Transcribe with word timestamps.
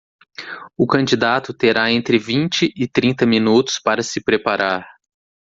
O 0.75 0.87
candidato 0.87 1.53
terá 1.53 1.91
entre 1.91 2.17
vinte 2.17 2.73
e 2.75 2.87
trinta 2.87 3.23
minutos 3.23 3.79
para 3.79 4.01
se 4.01 4.19
preparar. 4.19 4.83